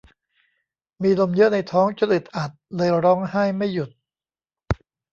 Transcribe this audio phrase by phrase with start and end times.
[1.01, 3.89] มีลมเยอะในท้องจนอึดอัดเลยร้องไห้ไม่หยุด